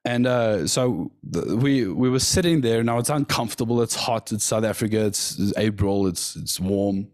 [0.07, 2.85] And uh, so we we were sitting there.
[2.85, 3.83] Now it's uncomfortable.
[3.83, 4.31] It's hot.
[4.31, 5.05] It's South Africa.
[5.05, 6.07] It's, it's April.
[6.07, 7.09] It's it's warm.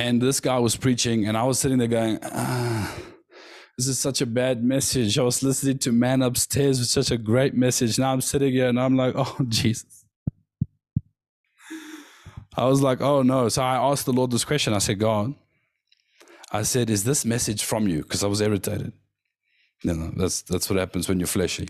[0.00, 2.96] And this guy was preaching, and I was sitting there going, ah,
[3.76, 5.18] this is such a bad message.
[5.18, 7.98] I was listening to Man Upstairs with such a great message.
[7.98, 10.06] Now I'm sitting here and I'm like, oh, Jesus.
[12.56, 13.50] I was like, oh no.
[13.50, 14.72] So I asked the Lord this question.
[14.72, 15.34] I said, God,
[16.50, 18.02] I said, is this message from you?
[18.02, 18.94] Because I was irritated.
[19.82, 21.68] You know, that's, that's what happens when you're fleshy.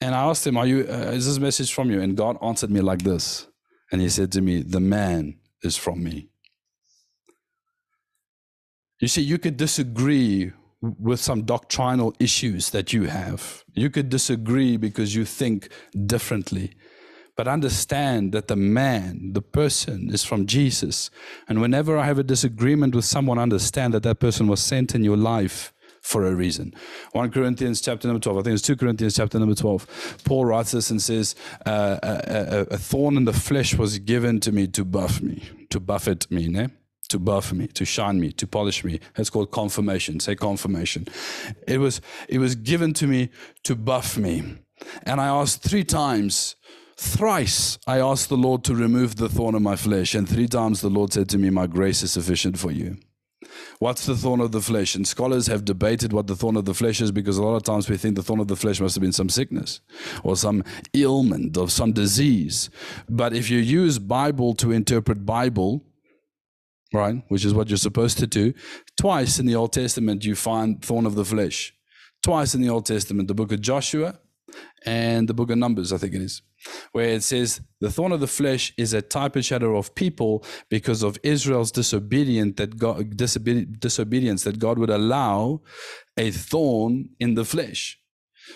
[0.00, 2.00] And I asked him, are you, uh, is this message from you?
[2.00, 3.46] And God answered me like this.
[3.90, 6.30] And he said to me, the man is from me.
[9.02, 13.64] You see, you could disagree with some doctrinal issues that you have.
[13.74, 15.70] You could disagree because you think
[16.06, 16.74] differently.
[17.36, 21.10] But understand that the man, the person, is from Jesus.
[21.48, 25.02] And whenever I have a disagreement with someone, understand that that person was sent in
[25.02, 26.72] your life for a reason.
[27.10, 30.18] 1 Corinthians chapter number 12, I think it's 2 Corinthians chapter number 12.
[30.24, 31.34] Paul writes this and says,
[31.66, 35.42] uh, a, a, a, thorn in the flesh was given to me to buff me,
[35.70, 36.46] to buffet me.
[36.46, 36.68] Ne?
[37.12, 39.00] To buff me, to shine me, to polish me.
[39.16, 40.20] It's called confirmation.
[40.20, 41.06] Say confirmation.
[41.66, 43.30] It was it was given to me
[43.64, 44.58] to buff me.
[45.04, 46.56] And I asked three times,
[46.96, 50.80] thrice I asked the Lord to remove the thorn of my flesh, and three times
[50.80, 52.96] the Lord said to me, My grace is sufficient for you.
[53.78, 54.94] What's the thorn of the flesh?
[54.94, 57.62] And scholars have debated what the thorn of the flesh is because a lot of
[57.62, 59.80] times we think the thorn of the flesh must have been some sickness
[60.22, 62.70] or some ailment or some disease.
[63.08, 65.84] But if you use Bible to interpret Bible,
[66.92, 67.22] right?
[67.28, 68.52] Which is what you're supposed to do.
[68.96, 71.74] Twice in the Old Testament, you find thorn of the flesh.
[72.22, 74.18] Twice in the Old Testament, the book of Joshua
[74.84, 76.42] and the book of Numbers, I think it is,
[76.92, 80.44] where it says the thorn of the flesh is a type and shadow of people
[80.68, 85.62] because of Israel's disobedience that God, disobedience that God would allow
[86.16, 87.98] a thorn in the flesh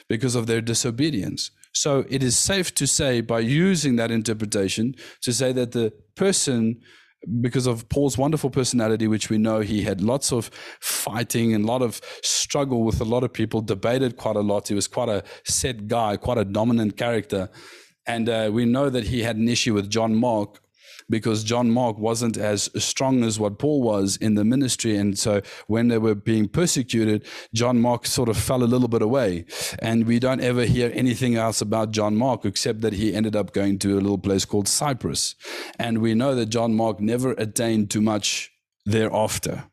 [0.08, 1.50] because of their disobedience.
[1.72, 6.80] So it is safe to say, by using that interpretation, to say that the person
[7.40, 11.66] because of Paul's wonderful personality, which we know he had lots of fighting and a
[11.66, 14.68] lot of struggle with a lot of people, debated quite a lot.
[14.68, 17.48] He was quite a set guy, quite a dominant character.
[18.06, 20.60] And uh, we know that he had an issue with John Mark
[21.08, 24.96] because John Mark wasn't as strong as what Paul was in the ministry.
[24.96, 29.02] And so when they were being persecuted, John Mark sort of fell a little bit
[29.02, 29.44] away.
[29.78, 33.52] And we don't ever hear anything else about John Mark except that he ended up
[33.52, 35.34] going to a little place called Cyprus.
[35.78, 38.50] And we know that John Mark never attained too much
[38.84, 39.64] thereafter.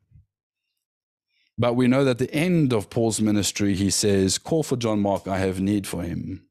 [1.58, 5.28] But we know that the end of Paul's ministry, he says, Call for John Mark,
[5.28, 6.48] I have need for him.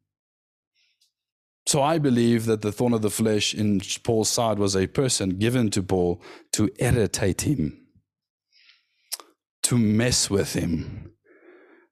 [1.66, 5.38] So I believe that the thorn of the flesh in Paul's side was a person
[5.38, 6.20] given to Paul
[6.53, 7.87] to irritate him,
[9.62, 11.12] to mess with him.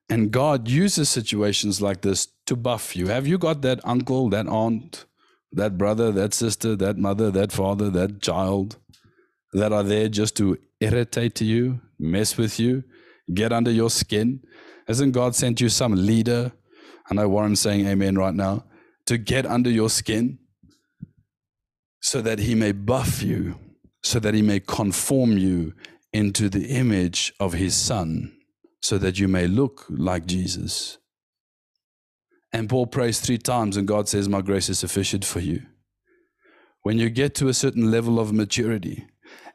[0.09, 3.07] And God uses situations like this to buff you.
[3.07, 5.05] Have you got that uncle, that aunt,
[5.53, 8.77] that brother, that sister, that mother, that father, that child
[9.53, 12.83] that are there just to irritate you, mess with you,
[13.33, 14.41] get under your skin?
[14.89, 16.51] Hasn't God sent you some leader?
[17.09, 18.65] I know Warren's saying amen right now.
[19.11, 20.39] To get under your skin
[22.01, 23.59] so that he may buff you,
[24.05, 25.75] so that he may conform you
[26.13, 28.33] into the image of his son,
[28.81, 30.99] so that you may look like Jesus.
[32.53, 35.63] And Paul prays three times, and God says, My grace is sufficient for you.
[36.83, 39.09] When you get to a certain level of maturity,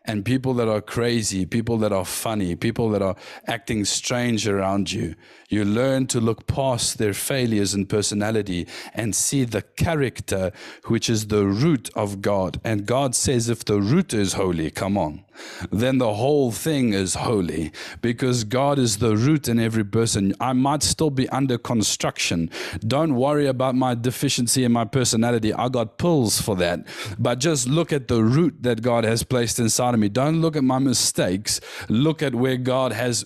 [0.05, 3.15] and people that are crazy, people that are funny, people that are
[3.47, 5.15] acting strange around you.
[5.49, 10.51] You learn to look past their failures and personality and see the character,
[10.85, 12.59] which is the root of God.
[12.63, 15.24] And God says, if the root is holy, come on,
[15.71, 17.71] then the whole thing is holy
[18.01, 20.33] because God is the root in every person.
[20.39, 22.49] I might still be under construction.
[22.79, 25.53] Don't worry about my deficiency in my personality.
[25.53, 26.85] I got pills for that.
[27.19, 30.09] But just look at the root that God has placed inside of me.
[30.09, 31.59] Don't look at my mistakes.
[31.89, 33.25] Look at where God has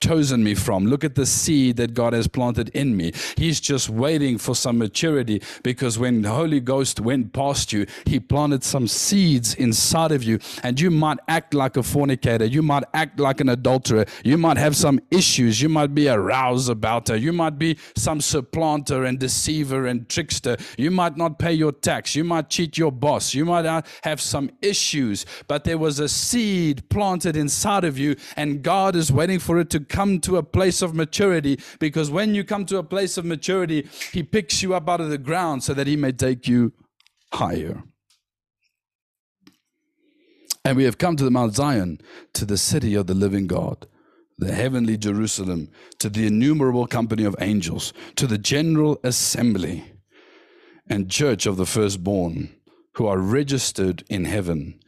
[0.00, 0.86] chosen me from.
[0.86, 3.12] Look at the seed that God has planted in me.
[3.36, 8.18] He's just waiting for some maturity because when the Holy Ghost went past you, He
[8.18, 12.44] planted some seeds inside of you, and you might act like a fornicator.
[12.44, 14.06] You might act like an adulterer.
[14.24, 15.60] You might have some issues.
[15.60, 17.16] You might be a rouseabouter.
[17.20, 20.56] You might be some supplanter and deceiver and trickster.
[20.78, 22.14] You might not pay your tax.
[22.14, 23.34] You might cheat your boss.
[23.34, 28.62] You might have some issues, but there was a seed planted inside of you, and
[28.62, 32.44] God is waiting for it to come to a place of maturity because when you
[32.44, 35.74] come to a place of maturity, He picks you up out of the ground so
[35.74, 36.72] that He may take you
[37.34, 37.82] higher.
[40.64, 42.00] And we have come to the Mount Zion,
[42.34, 43.86] to the city of the living God,
[44.38, 49.92] the heavenly Jerusalem, to the innumerable company of angels, to the general assembly
[50.88, 52.54] and church of the firstborn
[52.94, 54.78] who are registered in heaven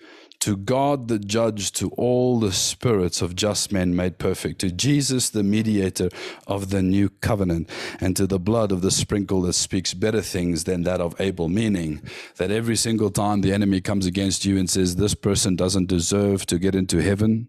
[0.42, 5.31] to God the judge, to all the spirits of just men made perfect, to Jesus
[5.31, 6.09] the mediator
[6.48, 10.64] of the new covenant, and to the blood of the sprinkle that speaks better things
[10.64, 11.48] than that of Abel.
[11.48, 12.02] Meaning
[12.38, 16.44] that every single time the enemy comes against you and says, This person doesn't deserve
[16.46, 17.46] to get into heaven,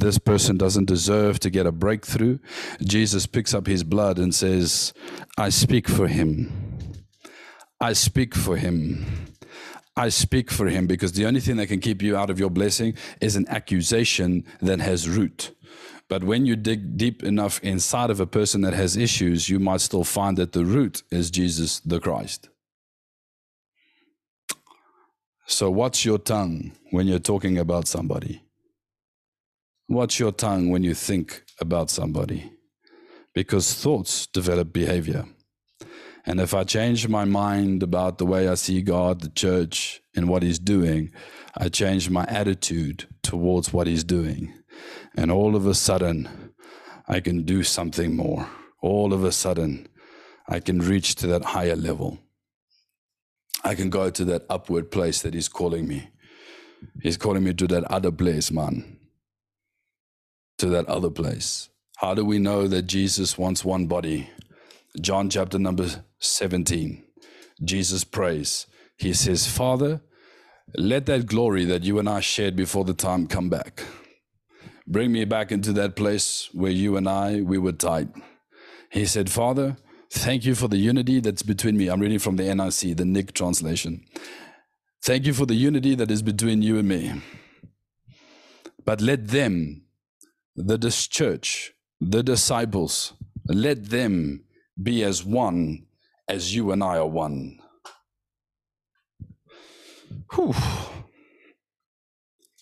[0.00, 2.38] this person doesn't deserve to get a breakthrough,
[2.82, 4.92] Jesus picks up his blood and says,
[5.38, 6.50] I speak for him.
[7.80, 9.06] I speak for him.
[9.96, 12.50] I speak for him because the only thing that can keep you out of your
[12.50, 15.54] blessing is an accusation that has root.
[16.08, 19.80] But when you dig deep enough inside of a person that has issues, you might
[19.80, 22.48] still find that the root is Jesus the Christ.
[25.46, 28.42] So, what's your tongue when you're talking about somebody?
[29.86, 32.52] What's your tongue when you think about somebody?
[33.34, 35.26] Because thoughts develop behavior.
[36.24, 40.28] And if I change my mind about the way I see God, the church, and
[40.28, 41.10] what He's doing,
[41.56, 44.52] I change my attitude towards what He's doing.
[45.16, 46.28] And all of a sudden,
[47.08, 48.48] I can do something more.
[48.80, 49.88] All of a sudden,
[50.48, 52.18] I can reach to that higher level.
[53.64, 56.08] I can go to that upward place that He's calling me.
[57.00, 58.98] He's calling me to that other place, man.
[60.58, 61.68] To that other place.
[61.96, 64.30] How do we know that Jesus wants one body?
[65.00, 65.88] John chapter number
[66.22, 67.02] 17.
[67.64, 68.66] Jesus prays.
[68.96, 70.00] He says, Father,
[70.76, 73.84] let that glory that you and I shared before the time come back.
[74.86, 78.10] Bring me back into that place where you and I, we were tied.
[78.90, 79.76] He said, Father,
[80.10, 81.88] thank you for the unity that's between me.
[81.88, 84.04] I'm reading from the NIC, the Nick translation.
[85.02, 87.22] Thank you for the unity that is between you and me.
[88.84, 89.82] But let them,
[90.56, 90.78] the
[91.10, 93.14] church, the disciples,
[93.46, 94.44] let them
[94.80, 95.86] be as one
[96.32, 97.58] as you and I are one.
[100.34, 100.54] Whew.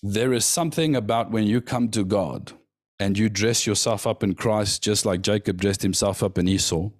[0.02, 2.52] There is something about when you come to God
[2.98, 6.90] and you dress yourself up in Christ just like Jacob dressed himself up in Esau,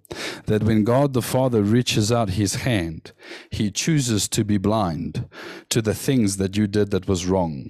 [0.45, 3.11] that when God the Father reaches out his hand,
[3.49, 5.27] he chooses to be blind
[5.69, 7.69] to the things that you did that was wrong.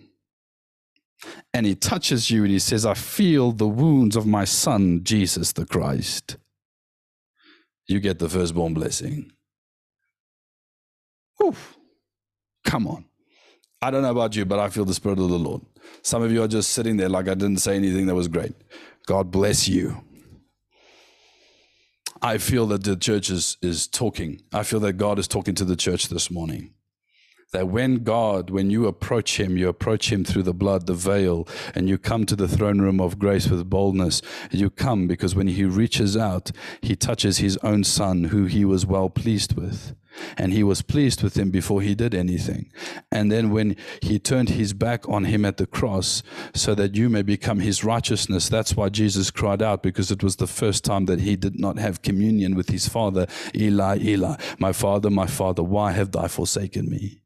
[1.55, 5.53] And he touches you and he says, I feel the wounds of my son, Jesus
[5.53, 6.37] the Christ
[7.91, 9.31] you get the firstborn blessing.
[11.43, 11.77] Oof.
[12.63, 13.05] Come on.
[13.81, 15.61] I don't know about you, but I feel the Spirit of the Lord.
[16.03, 18.53] Some of you are just sitting there like I didn't say anything that was great.
[19.07, 20.03] God bless you.
[22.21, 24.41] I feel that the church is, is talking.
[24.53, 26.73] I feel that God is talking to the church this morning
[27.51, 31.47] that when God, when you approach Him, you approach Him through the blood, the veil,
[31.75, 34.21] and you come to the throne room of grace with boldness.
[34.51, 38.85] You come because when He reaches out, He touches His own Son, who He was
[38.85, 39.95] well pleased with.
[40.37, 42.71] and he was pleased with him before he did anything.
[43.11, 46.23] And then when he turned his back on him at the cross,
[46.53, 50.35] so that you may become his righteousness, that's why Jesus cried out, because it was
[50.37, 53.27] the first time that he did not have communion with his father.
[53.55, 57.20] Eli, Eli, my father, my father, why have thou forsaken me?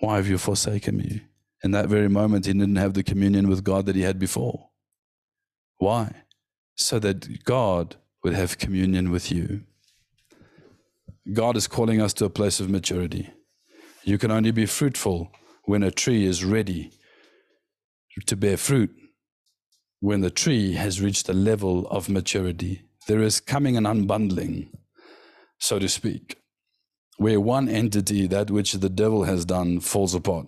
[0.00, 1.22] Why have you forsaken me?
[1.62, 4.70] In that very moment, he didn't have the communion with God that he had before.
[5.76, 6.22] Why?
[6.74, 9.62] So that God would have communion with you.
[11.32, 13.30] God is calling us to a place of maturity.
[14.02, 15.30] You can only be fruitful
[15.64, 16.90] when a tree is ready
[18.26, 18.90] to bear fruit,
[20.00, 22.82] when the tree has reached a level of maturity.
[23.06, 24.70] There is coming an unbundling,
[25.58, 26.36] so to speak,
[27.20, 30.46] where one entity, that which the devil has done, falls apart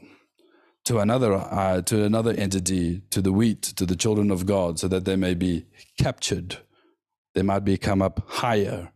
[0.87, 4.89] to another uh, to another entity, to the wheat, to the children of God, so
[4.89, 5.67] that they may be
[5.99, 6.57] captured.
[7.35, 8.91] They might become up higher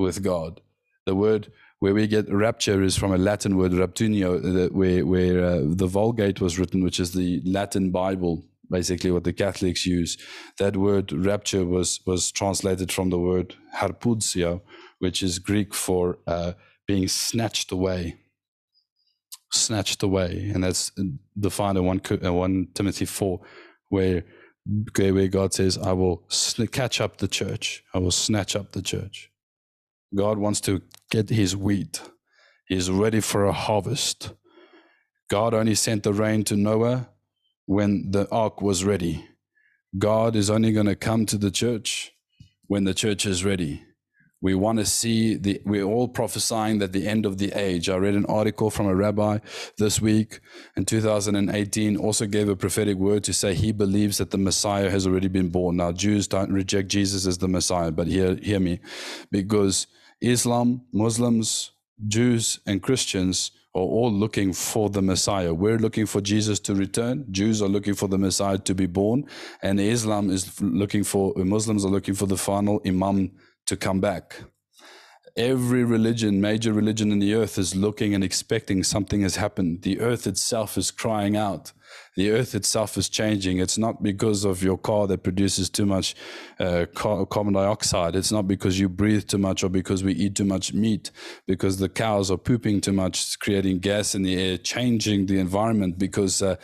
[0.00, 0.62] with God.
[1.06, 5.60] The word where we get rapture is from a Latin word raptunio, where where uh,
[5.64, 10.18] the Vulgate was written, which is the Latin Bible, basically what the Catholics use.
[10.58, 14.60] That word rapture was was translated from the word harpazo,
[14.98, 16.54] which is Greek for uh,
[16.92, 18.02] being snatched away
[19.52, 20.92] snatched away, and that's
[21.38, 23.40] defined in one uh, one Timothy four,
[23.88, 24.24] where
[24.96, 26.24] where God says, "I will
[26.70, 27.84] catch up the church.
[27.94, 29.30] I will snatch up the church."
[30.14, 32.02] God wants to get His wheat.
[32.66, 34.32] He's ready for a harvest.
[35.30, 37.08] God only sent the rain to Noah
[37.66, 39.26] when the ark was ready.
[39.98, 42.12] God is only going to come to the church
[42.66, 43.82] when the church is ready.
[44.42, 47.88] We want to see the, we're all prophesying that the end of the age.
[47.88, 49.38] I read an article from a rabbi
[49.78, 50.40] this week
[50.76, 55.06] in 2018, also gave a prophetic word to say he believes that the Messiah has
[55.06, 55.76] already been born.
[55.76, 58.80] Now, Jews don't reject Jesus as the Messiah, but hear, hear me,
[59.30, 59.86] because
[60.20, 61.70] Islam, Muslims,
[62.08, 65.54] Jews, and Christians are all looking for the Messiah.
[65.54, 67.26] We're looking for Jesus to return.
[67.30, 69.24] Jews are looking for the Messiah to be born.
[69.62, 73.30] And Islam is looking for, Muslims are looking for the final Imam
[73.72, 74.42] to come back.
[75.34, 79.80] Every religion, major religion in the earth, is looking and expecting something has happened.
[79.80, 81.72] The earth itself is crying out.
[82.16, 83.58] The earth itself is changing.
[83.58, 86.14] It's not because of your car that produces too much
[86.60, 88.14] uh, carbon dioxide.
[88.14, 91.10] It's not because you breathe too much or because we eat too much meat,
[91.46, 95.98] because the cows are pooping too much, creating gas in the air, changing the environment
[95.98, 96.42] because.
[96.42, 96.56] Uh,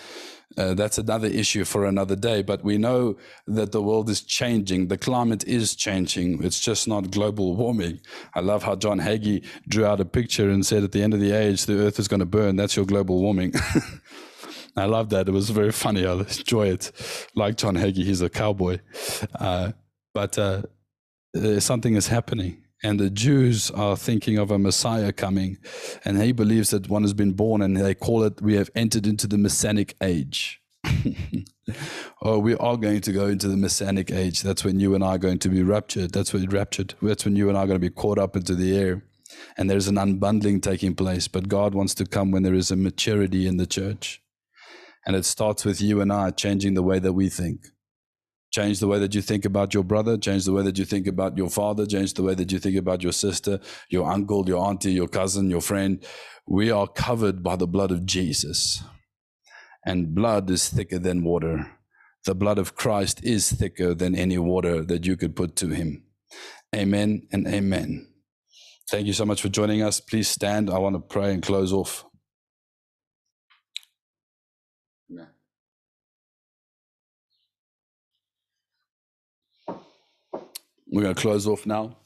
[0.56, 2.42] uh, that's another issue for another day.
[2.42, 4.88] But we know that the world is changing.
[4.88, 6.42] The climate is changing.
[6.42, 8.00] It's just not global warming.
[8.34, 11.20] I love how John Hagee drew out a picture and said at the end of
[11.20, 12.56] the age, the earth is going to burn.
[12.56, 13.52] That's your global warming.
[14.76, 15.28] I love that.
[15.28, 16.06] It was very funny.
[16.06, 16.92] I enjoy it.
[17.34, 18.78] Like John Hagee, he's a cowboy.
[19.34, 19.72] Uh,
[20.14, 20.62] but uh,
[21.60, 25.58] something is happening and the Jews are thinking of a Messiah coming,
[26.04, 29.06] and he believes that one has been born, and they call it, we have entered
[29.06, 30.60] into the Messianic age.
[32.22, 34.42] oh, we are going to go into the Messianic age.
[34.42, 36.12] That's when you and I are going to be raptured.
[36.12, 36.94] That's when raptured.
[37.02, 39.02] That's when you and I are going to be caught up into the air.
[39.56, 41.28] And there's an unbundling taking place.
[41.28, 44.22] But God wants to come when there is a maturity in the church.
[45.06, 47.66] And it starts with you and I changing the way that we think.
[48.50, 51.06] Change the way that you think about your brother, change the way that you think
[51.06, 54.64] about your father, change the way that you think about your sister, your uncle, your
[54.64, 56.04] auntie, your cousin, your friend.
[56.46, 58.82] We are covered by the blood of Jesus.
[59.84, 61.70] And blood is thicker than water.
[62.24, 66.04] The blood of Christ is thicker than any water that you could put to him.
[66.74, 68.08] Amen and amen.
[68.90, 70.00] Thank you so much for joining us.
[70.00, 70.70] Please stand.
[70.70, 72.07] I want to pray and close off.
[80.90, 81.96] We're going to close off now.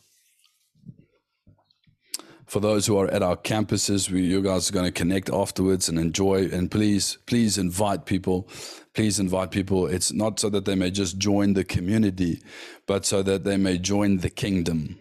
[2.47, 5.89] For those who are at our campuses, we, you guys are going to connect afterwards
[5.89, 6.49] and enjoy.
[6.53, 8.49] And please, please invite people.
[8.93, 9.87] Please invite people.
[9.87, 12.43] It's not so that they may just join the community,
[12.87, 14.99] but so that they may join the kingdom.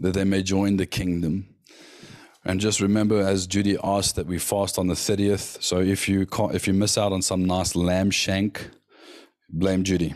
[0.00, 1.54] That they may join the kingdom.
[2.44, 5.62] And just remember, as Judy asked, that we fast on the 30th.
[5.62, 8.68] So if you if you miss out on some nice lamb shank,
[9.50, 10.14] blame Judy.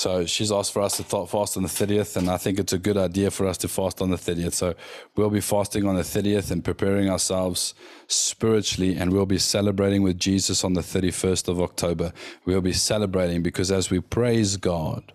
[0.00, 2.78] So she's asked for us to fast on the 30th, and I think it's a
[2.78, 4.54] good idea for us to fast on the 30th.
[4.54, 4.74] So
[5.14, 7.74] we'll be fasting on the 30th and preparing ourselves
[8.06, 12.14] spiritually, and we'll be celebrating with Jesus on the 31st of October.
[12.46, 15.12] We'll be celebrating because as we praise God,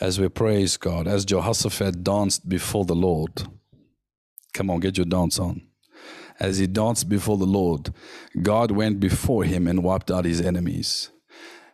[0.00, 3.42] as we praise God, as Jehoshaphat danced before the Lord,
[4.54, 5.62] come on, get your dance on.
[6.38, 7.92] As he danced before the Lord,
[8.40, 11.10] God went before him and wiped out his enemies.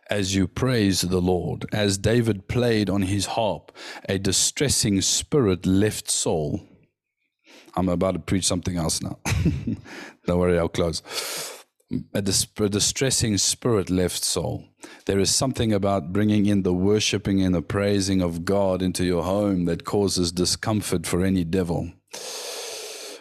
[0.09, 1.65] As you praise the Lord.
[1.71, 3.71] As David played on his harp,
[4.07, 6.61] a distressing spirit left Saul.
[7.75, 9.19] I'm about to preach something else now.
[10.25, 11.01] Don't worry, I'll close.
[12.13, 14.65] A, dis- a distressing spirit left Saul.
[15.05, 19.23] There is something about bringing in the worshiping and the praising of God into your
[19.23, 21.91] home that causes discomfort for any devil.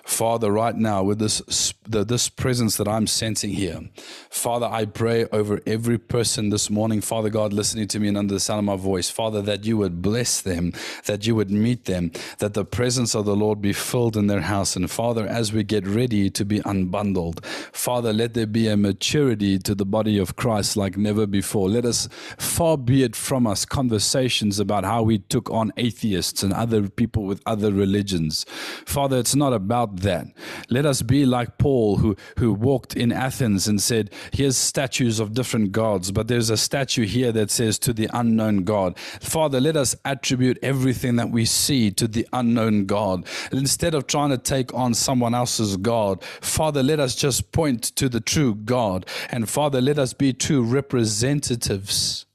[0.09, 3.91] Father, right now, with this, the, this presence that I'm sensing here,
[4.31, 8.33] Father, I pray over every person this morning, Father God, listening to me and under
[8.33, 10.73] the sound of my voice, Father, that you would bless them,
[11.05, 14.41] that you would meet them, that the presence of the Lord be filled in their
[14.41, 14.77] house.
[14.77, 19.59] And Father, as we get ready to be unbundled, Father, let there be a maturity
[19.59, 21.69] to the body of Christ like never before.
[21.69, 26.55] Let us, far be it from us, conversations about how we took on atheists and
[26.55, 28.47] other people with other religions.
[28.87, 30.27] Father, it's not about that.
[30.69, 35.35] Let us be like Paul, who, who walked in Athens and said, Here's statues of
[35.35, 38.99] different gods, but there's a statue here that says, To the unknown God.
[38.99, 43.27] Father, let us attribute everything that we see to the unknown God.
[43.53, 48.09] Instead of trying to take on someone else's God, Father, let us just point to
[48.09, 49.07] the true God.
[49.31, 52.27] And Father, let us be true representatives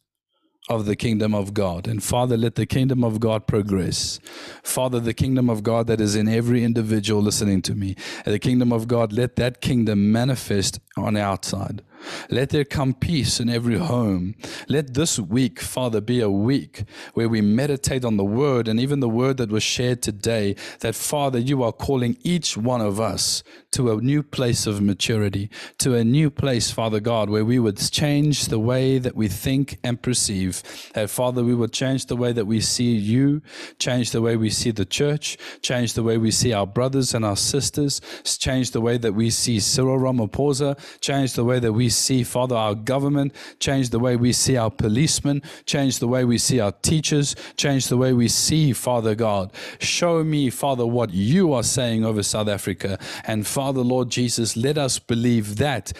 [0.70, 1.88] of the kingdom of God.
[1.88, 4.20] And Father, let the kingdom of God progress.
[4.64, 7.96] Father, the kingdom of God that is in every individual listening to me,
[8.26, 11.82] the kingdom of God, let that kingdom manifest on the outside.
[12.30, 14.36] Let there come peace in every home.
[14.68, 16.84] Let this week, Father, be a week
[17.14, 20.56] where we meditate on the word and even the word that was shared today.
[20.80, 25.50] That, Father, you are calling each one of us to a new place of maturity,
[25.80, 29.80] to a new place, Father God, where we would change the way that we think
[29.84, 30.62] and perceive.
[30.94, 33.42] That, Father, we would change the way that we see you,
[33.80, 37.26] change the way we see the church, change the way we see our brothers and
[37.26, 41.90] our sisters, change the way that we see Cyril Ramaphosa, change the way that we
[41.94, 46.38] see, Father, our government, change the way we see our policemen, change the way we
[46.38, 49.54] see our teachers, change the way we see, Father God.
[49.80, 53.00] Show me, Father, what you are saying over South Africa.
[53.24, 55.94] And Father, Lord Jesus, let us believe that,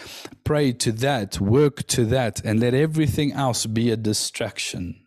[0.44, 5.00] pray to that, work to that, and let everything else be a distraction.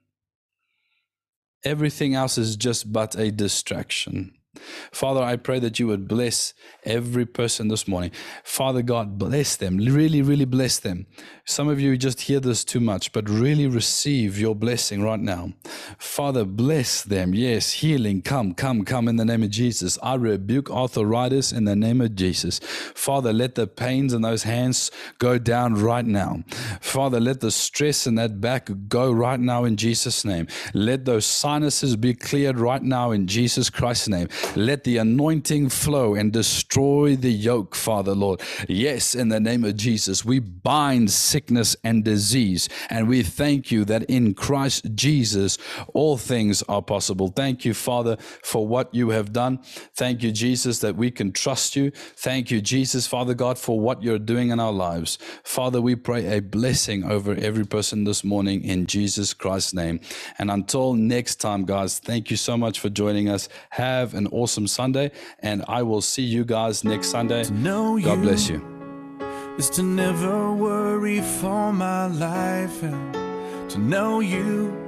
[1.63, 4.36] Everything else is just but a distraction.
[4.91, 6.53] Father, I pray that you would bless
[6.83, 8.11] every person this morning.
[8.43, 9.77] Father God, bless them.
[9.77, 11.05] Really, really bless them.
[11.45, 15.53] Some of you just hear this too much, but really receive your blessing right now.
[15.97, 17.33] Father, bless them.
[17.33, 18.21] Yes, healing.
[18.21, 19.97] Come, come, come in the name of Jesus.
[20.03, 22.59] I rebuke arthritis in the name of Jesus.
[22.59, 26.43] Father, let the pains in those hands go down right now.
[26.81, 30.47] Father, let the stress in that back go right now in Jesus' name.
[30.73, 34.27] Let those sinuses be cleared right now in Jesus Christ's name.
[34.55, 38.41] Let the anointing flow and destroy the yoke, Father, Lord.
[38.67, 43.85] Yes, in the name of Jesus, we bind sickness and disease, and we thank you
[43.85, 45.57] that in Christ Jesus,
[45.93, 47.27] all things are possible.
[47.29, 49.59] Thank you, Father, for what you have done.
[49.95, 51.91] Thank you, Jesus, that we can trust you.
[51.91, 55.17] Thank you, Jesus, Father God, for what you're doing in our lives.
[55.43, 59.99] Father, we pray a blessing over every person this morning in Jesus Christ's name.
[60.37, 63.49] And until next time, guys, thank you so much for joining us.
[63.71, 67.43] Have an awesome Sunday, and I will see you guys next Sunday.
[68.05, 68.61] God bless you.
[69.57, 74.87] Is to never worry for my life and to know you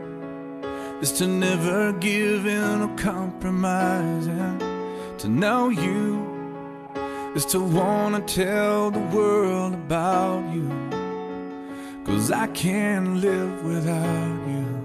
[1.02, 4.60] is to never give in or compromise and
[5.20, 6.28] to know you
[7.36, 10.70] is to wanna tell the world about you
[12.04, 14.79] cause I can't live without you